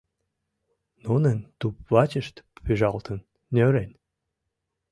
Нунын 1.03 1.37
туп-вачышт 1.59 2.35
пӱжалтын, 2.63 3.19
нӧрен. 3.53 3.91